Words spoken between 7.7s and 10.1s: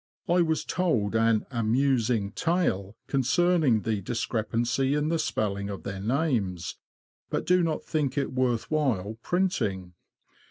think it worth while printing.